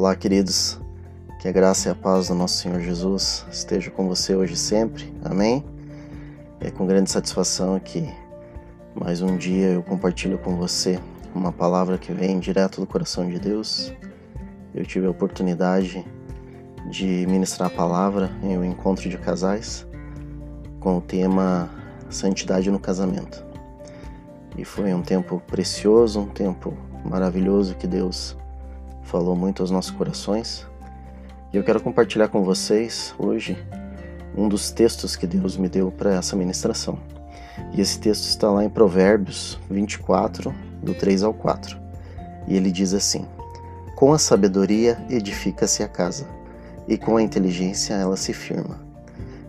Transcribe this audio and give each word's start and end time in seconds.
Olá, 0.00 0.16
queridos. 0.16 0.80
Que 1.38 1.46
a 1.46 1.52
graça 1.52 1.90
e 1.90 1.92
a 1.92 1.94
paz 1.94 2.28
do 2.28 2.34
nosso 2.34 2.62
Senhor 2.62 2.80
Jesus 2.80 3.44
esteja 3.52 3.90
com 3.90 4.08
você 4.08 4.34
hoje 4.34 4.54
e 4.54 4.56
sempre. 4.56 5.12
Amém? 5.22 5.62
É 6.58 6.70
com 6.70 6.86
grande 6.86 7.10
satisfação 7.10 7.78
que 7.78 8.08
mais 8.94 9.20
um 9.20 9.36
dia 9.36 9.66
eu 9.66 9.82
compartilho 9.82 10.38
com 10.38 10.56
você 10.56 10.98
uma 11.34 11.52
palavra 11.52 11.98
que 11.98 12.14
vem 12.14 12.40
direto 12.40 12.80
do 12.80 12.86
coração 12.86 13.28
de 13.28 13.38
Deus. 13.38 13.92
Eu 14.74 14.86
tive 14.86 15.06
a 15.06 15.10
oportunidade 15.10 16.02
de 16.88 17.26
ministrar 17.26 17.68
a 17.68 17.70
palavra 17.70 18.30
em 18.42 18.56
um 18.56 18.64
encontro 18.64 19.06
de 19.06 19.18
casais 19.18 19.86
com 20.80 20.96
o 20.96 21.02
tema 21.02 21.68
Santidade 22.08 22.70
no 22.70 22.78
Casamento. 22.78 23.44
E 24.56 24.64
foi 24.64 24.94
um 24.94 25.02
tempo 25.02 25.42
precioso, 25.46 26.20
um 26.20 26.26
tempo 26.26 26.72
maravilhoso 27.04 27.74
que 27.74 27.86
Deus 27.86 28.34
falou 29.02 29.34
muito 29.34 29.62
aos 29.62 29.70
nossos 29.70 29.90
corações. 29.90 30.66
E 31.52 31.56
eu 31.56 31.64
quero 31.64 31.80
compartilhar 31.80 32.28
com 32.28 32.44
vocês 32.44 33.14
hoje 33.18 33.56
um 34.36 34.48
dos 34.48 34.70
textos 34.70 35.16
que 35.16 35.26
Deus 35.26 35.56
me 35.56 35.68
deu 35.68 35.90
para 35.90 36.14
essa 36.14 36.36
ministração. 36.36 36.98
E 37.72 37.80
esse 37.80 37.98
texto 37.98 38.24
está 38.24 38.50
lá 38.50 38.64
em 38.64 38.70
Provérbios 38.70 39.58
24, 39.70 40.54
do 40.82 40.94
3 40.94 41.22
ao 41.22 41.34
4. 41.34 41.78
E 42.46 42.56
ele 42.56 42.70
diz 42.70 42.94
assim: 42.94 43.26
Com 43.96 44.12
a 44.12 44.18
sabedoria 44.18 45.04
edifica-se 45.08 45.82
a 45.82 45.88
casa, 45.88 46.26
e 46.88 46.96
com 46.96 47.16
a 47.16 47.22
inteligência 47.22 47.94
ela 47.94 48.16
se 48.16 48.32
firma. 48.32 48.80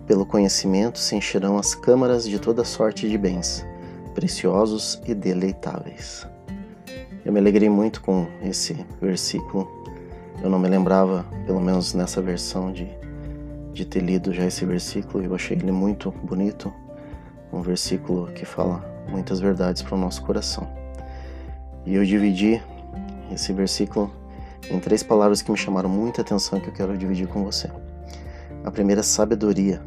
Pelo 0.06 0.26
conhecimento 0.26 1.00
se 1.00 1.16
encherão 1.16 1.58
as 1.58 1.74
câmaras 1.74 2.28
de 2.28 2.38
toda 2.38 2.66
sorte 2.66 3.08
de 3.08 3.18
bens, 3.18 3.66
preciosos 4.14 5.02
e 5.08 5.14
deleitáveis. 5.14 6.28
Eu 7.24 7.32
me 7.32 7.40
alegrei 7.40 7.70
muito 7.70 8.02
com 8.02 8.28
esse 8.42 8.86
versículo. 9.00 9.70
Eu 10.42 10.50
não 10.50 10.58
me 10.58 10.68
lembrava, 10.68 11.24
pelo 11.46 11.62
menos 11.62 11.94
nessa 11.94 12.20
versão, 12.20 12.72
de, 12.72 12.88
de 13.72 13.86
ter 13.86 14.00
lido 14.00 14.34
já 14.34 14.46
esse 14.46 14.66
versículo. 14.66 15.24
Eu 15.24 15.36
achei 15.36 15.56
ele 15.56 15.72
muito 15.72 16.12
bonito. 16.24 16.74
Um 17.54 17.62
versículo 17.62 18.28
que 18.34 18.44
fala 18.44 18.84
muitas 19.08 19.40
verdades 19.40 19.84
para 19.84 19.96
o 19.96 20.00
nosso 20.00 20.24
coração. 20.24 20.68
E 21.86 21.94
eu 21.94 22.04
dividi 22.04 22.62
esse 23.32 23.54
versículo 23.54 24.12
em 24.70 24.80
três 24.80 25.04
palavras 25.04 25.42
que 25.42 25.52
me 25.52 25.58
chamaram 25.58 25.90
muita 25.90 26.22
atenção 26.22 26.60
que 26.60 26.70
eu 26.70 26.74
quero 26.74 26.98
dividir 26.98 27.28
com 27.28 27.44
você. 27.44 27.70
A 28.64 28.72
primeira 28.72 29.02
é 29.02 29.04
sabedoria. 29.04 29.82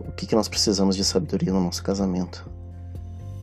O 0.00 0.12
que, 0.12 0.26
que 0.26 0.34
nós 0.34 0.48
precisamos 0.48 0.96
de 0.96 1.04
sabedoria 1.04 1.52
no 1.52 1.60
nosso 1.60 1.82
casamento? 1.82 2.50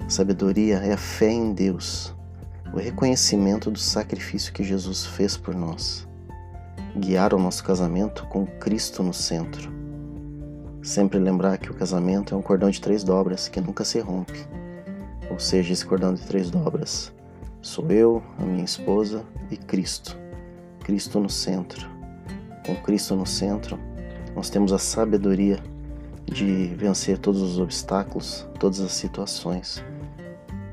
Sabedoria 0.07 0.77
é 0.77 0.93
a 0.93 0.97
fé 0.97 1.29
em 1.29 1.53
Deus, 1.53 2.15
o 2.73 2.77
reconhecimento 2.77 3.71
do 3.71 3.79
sacrifício 3.79 4.53
que 4.53 4.63
Jesus 4.63 5.05
fez 5.05 5.37
por 5.37 5.55
nós, 5.55 6.07
guiar 6.95 7.33
o 7.33 7.39
nosso 7.39 7.63
casamento 7.63 8.25
com 8.27 8.45
Cristo 8.45 9.01
no 9.01 9.13
centro. 9.13 9.71
Sempre 10.81 11.19
lembrar 11.19 11.57
que 11.57 11.71
o 11.71 11.73
casamento 11.73 12.33
é 12.33 12.37
um 12.37 12.41
cordão 12.41 12.69
de 12.69 12.81
três 12.81 13.03
dobras 13.03 13.47
que 13.47 13.61
nunca 13.61 13.83
se 13.83 13.99
rompe. 13.99 14.47
Ou 15.29 15.39
seja, 15.39 15.73
esse 15.73 15.85
cordão 15.85 16.13
de 16.13 16.21
três 16.21 16.49
dobras 16.49 17.11
sou 17.61 17.89
eu, 17.91 18.23
a 18.37 18.43
minha 18.43 18.63
esposa 18.63 19.25
e 19.51 19.57
Cristo. 19.57 20.17
Cristo 20.83 21.19
no 21.19 21.29
centro. 21.29 21.89
Com 22.65 22.75
Cristo 22.75 23.15
no 23.15 23.25
centro, 23.25 23.77
nós 24.35 24.49
temos 24.49 24.71
a 24.71 24.77
sabedoria 24.77 25.59
de 26.25 26.67
vencer 26.75 27.17
todos 27.17 27.41
os 27.41 27.59
obstáculos, 27.59 28.47
todas 28.59 28.79
as 28.79 28.91
situações 28.91 29.83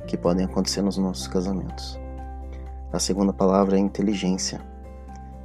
que 0.06 0.16
podem 0.16 0.44
acontecer 0.44 0.83
nos 0.83 0.98
nossos 0.98 1.27
casamentos. 1.27 1.98
A 2.92 2.98
segunda 2.98 3.33
palavra 3.33 3.77
é 3.77 3.80
inteligência. 3.80 4.61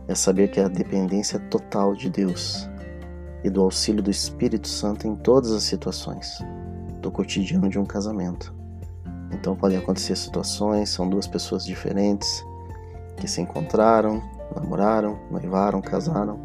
É 0.08 0.14
saber 0.14 0.50
que 0.50 0.60
a 0.60 0.68
dependência 0.68 1.40
total 1.40 1.96
de 1.96 2.10
Deus 2.10 2.70
e 3.44 3.50
do 3.50 3.62
auxílio 3.62 4.04
do 4.04 4.12
Espírito 4.12 4.68
Santo 4.68 5.08
em 5.08 5.16
todas 5.16 5.52
as 5.52 5.64
situações 5.64 6.40
do 7.02 7.12
cotidiano 7.12 7.70
de 7.70 7.80
um 7.80 7.86
casamento. 7.86 8.54
Então 9.32 9.56
podem 9.56 9.78
acontecer 9.78 10.16
situações, 10.16 10.90
são 10.90 11.10
duas 11.10 11.28
pessoas 11.28 11.66
diferentes 11.66 12.44
que 13.18 13.28
se 13.28 13.42
encontraram, 13.42 14.22
namoraram, 14.56 15.20
noivaram, 15.32 15.82
casaram 15.82 16.40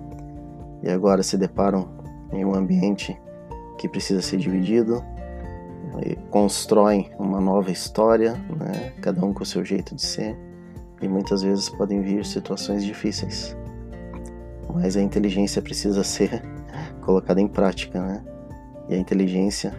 e 0.82 0.90
agora 0.90 1.22
se 1.22 1.36
deparam 1.36 1.88
em 2.32 2.44
um 2.44 2.54
ambiente 2.54 3.18
que 3.78 3.88
precisa 3.88 4.20
ser 4.20 4.36
dividido 4.36 5.02
constroem 6.30 7.10
uma 7.18 7.40
nova 7.40 7.70
história, 7.70 8.34
né? 8.58 8.92
cada 9.00 9.24
um 9.24 9.32
com 9.32 9.42
o 9.42 9.46
seu 9.46 9.64
jeito 9.64 9.94
de 9.94 10.02
ser, 10.02 10.36
e 11.00 11.08
muitas 11.08 11.42
vezes 11.42 11.68
podem 11.68 12.02
vir 12.02 12.24
situações 12.24 12.84
difíceis. 12.84 13.56
Mas 14.74 14.96
a 14.96 15.02
inteligência 15.02 15.62
precisa 15.62 16.02
ser 16.04 16.42
colocada 17.02 17.40
em 17.40 17.48
prática, 17.48 18.00
né? 18.00 18.24
E 18.88 18.94
a 18.94 18.98
inteligência, 18.98 19.72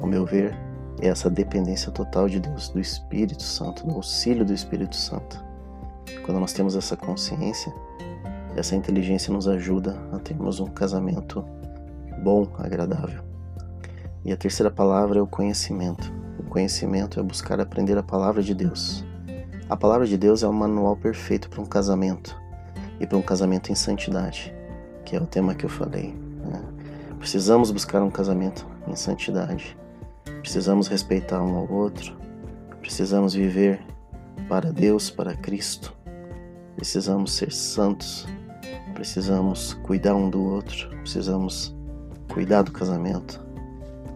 ao 0.00 0.06
meu 0.06 0.24
ver, 0.24 0.56
é 1.00 1.08
essa 1.08 1.28
dependência 1.28 1.92
total 1.92 2.28
de 2.28 2.40
Deus, 2.40 2.68
do 2.68 2.80
Espírito 2.80 3.42
Santo, 3.42 3.86
do 3.86 3.94
auxílio 3.94 4.44
do 4.44 4.52
Espírito 4.52 4.96
Santo. 4.96 5.42
Quando 6.24 6.40
nós 6.40 6.52
temos 6.52 6.76
essa 6.76 6.96
consciência, 6.96 7.72
essa 8.56 8.76
inteligência 8.76 9.32
nos 9.32 9.48
ajuda 9.48 9.96
a 10.12 10.18
termos 10.18 10.60
um 10.60 10.66
casamento 10.66 11.44
bom, 12.22 12.48
agradável. 12.58 13.31
E 14.24 14.32
a 14.32 14.36
terceira 14.36 14.70
palavra 14.70 15.18
é 15.18 15.22
o 15.22 15.26
conhecimento. 15.26 16.12
O 16.38 16.44
conhecimento 16.44 17.18
é 17.18 17.22
buscar 17.22 17.58
aprender 17.60 17.98
a 17.98 18.04
palavra 18.04 18.40
de 18.40 18.54
Deus. 18.54 19.04
A 19.68 19.76
palavra 19.76 20.06
de 20.06 20.16
Deus 20.16 20.44
é 20.44 20.46
o 20.46 20.52
manual 20.52 20.96
perfeito 20.96 21.50
para 21.50 21.60
um 21.60 21.66
casamento 21.66 22.40
e 23.00 23.06
para 23.06 23.18
um 23.18 23.22
casamento 23.22 23.72
em 23.72 23.74
santidade, 23.74 24.54
que 25.04 25.16
é 25.16 25.20
o 25.20 25.26
tema 25.26 25.56
que 25.56 25.64
eu 25.64 25.68
falei. 25.68 26.14
Né? 26.46 26.62
Precisamos 27.18 27.72
buscar 27.72 28.00
um 28.00 28.10
casamento 28.10 28.64
em 28.86 28.94
santidade. 28.94 29.76
Precisamos 30.40 30.86
respeitar 30.86 31.42
um 31.42 31.56
ao 31.56 31.68
outro. 31.68 32.16
Precisamos 32.80 33.34
viver 33.34 33.84
para 34.48 34.72
Deus, 34.72 35.10
para 35.10 35.34
Cristo. 35.34 35.92
Precisamos 36.76 37.32
ser 37.32 37.50
santos. 37.50 38.24
Precisamos 38.94 39.74
cuidar 39.82 40.14
um 40.14 40.30
do 40.30 40.44
outro. 40.44 40.90
Precisamos 41.00 41.74
cuidar 42.28 42.62
do 42.62 42.70
casamento 42.70 43.51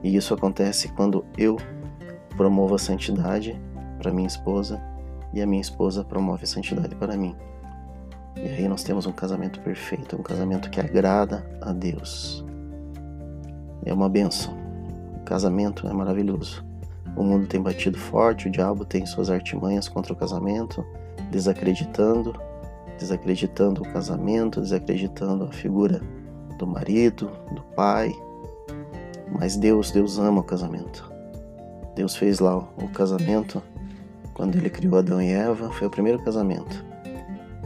e 0.03 0.17
isso 0.17 0.35
acontece 0.35 0.89
quando 0.89 1.25
eu 1.37 1.57
promovo 2.37 2.75
a 2.75 2.79
santidade 2.79 3.61
para 3.99 4.13
minha 4.13 4.29
esposa 4.29 4.81
e 5.33 5.41
a 5.41 5.47
minha 5.47 5.61
esposa 5.61 6.05
promove 6.05 6.45
a 6.45 6.47
santidade 6.47 6.95
para 6.95 7.17
mim. 7.17 7.35
E 8.37 8.49
aí 8.49 8.69
nós 8.69 8.83
temos 8.83 9.07
um 9.07 9.13
casamento 9.13 9.61
perfeito, 9.61 10.17
um 10.17 10.23
casamento 10.23 10.71
que 10.71 10.79
agrada 10.79 11.45
a 11.61 11.73
Deus. 11.73 12.45
É 13.85 13.93
uma 13.93 14.09
benção. 14.09 14.55
O 15.17 15.25
casamento 15.25 15.89
é 15.89 15.93
maravilhoso. 15.93 16.65
O 17.17 17.23
mundo 17.23 17.47
tem 17.47 17.61
batido 17.61 17.99
forte, 17.99 18.49
o 18.49 18.51
diabo 18.51 18.85
tem 18.85 19.07
suas 19.07 19.31
artimanhas 19.31 19.89
contra 19.89 20.13
o 20.13 20.17
casamento, 20.17 20.85
desacreditando, 21.31 22.35
desacreditando 22.99 23.83
o 23.83 23.93
casamento, 23.93 24.61
desacreditando 24.61 25.45
a 25.45 25.53
figura 25.53 26.01
do 26.59 26.67
marido, 26.67 27.31
do 27.53 27.63
pai, 27.75 28.13
mas 29.39 29.57
Deus, 29.57 29.91
Deus 29.91 30.19
ama 30.19 30.41
o 30.41 30.45
casamento. 30.45 31.11
Deus 31.95 32.15
fez 32.17 32.41
lá 32.41 32.57
o 32.57 32.89
casamento 32.93 33.63
quando 34.37 34.57
ele 34.57 34.69
criou 34.69 34.99
Adão 34.99 35.23
e 35.23 35.33
Eva, 35.33 35.73
foi 35.73 35.87
o 35.87 35.91
primeiro 35.91 36.19
casamento. 36.19 36.85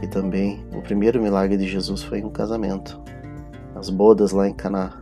E 0.01 0.07
também 0.07 0.65
o 0.73 0.81
primeiro 0.81 1.21
milagre 1.21 1.57
de 1.57 1.67
Jesus 1.67 2.01
foi 2.01 2.23
um 2.23 2.29
casamento. 2.29 2.97
As 3.75 3.89
bodas 3.89 4.31
lá 4.31 4.47
em 4.47 4.53
Caná, 4.53 5.01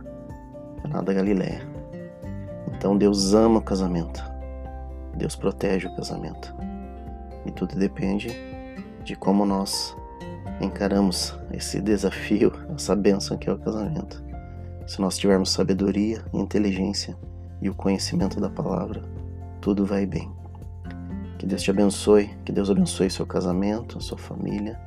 Caná 0.82 1.00
da 1.00 1.12
Galiléia. 1.12 1.62
Então 2.74 2.98
Deus 2.98 3.34
ama 3.34 3.60
o 3.60 3.62
casamento. 3.62 4.20
Deus 5.16 5.36
protege 5.36 5.86
o 5.86 5.94
casamento. 5.94 6.52
E 7.46 7.52
tudo 7.52 7.76
depende 7.76 8.34
de 9.04 9.14
como 9.14 9.46
nós 9.46 9.96
encaramos 10.60 11.38
esse 11.52 11.80
desafio, 11.80 12.52
essa 12.74 12.96
bênção 12.96 13.38
que 13.38 13.48
é 13.48 13.52
o 13.52 13.58
casamento. 13.58 14.24
Se 14.86 15.00
nós 15.00 15.16
tivermos 15.16 15.50
sabedoria, 15.50 16.24
inteligência 16.32 17.16
e 17.60 17.68
o 17.68 17.74
conhecimento 17.74 18.40
da 18.40 18.50
palavra, 18.50 19.02
tudo 19.60 19.84
vai 19.84 20.06
bem. 20.06 20.30
Que 21.38 21.46
Deus 21.46 21.62
te 21.62 21.70
abençoe, 21.70 22.30
que 22.44 22.52
Deus 22.52 22.70
abençoe 22.70 23.10
seu 23.10 23.26
casamento, 23.26 24.00
sua 24.00 24.18
família, 24.18 24.78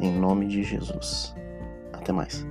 em 0.00 0.12
nome 0.12 0.46
de 0.46 0.62
Jesus. 0.62 1.34
Até 1.92 2.12
mais. 2.12 2.44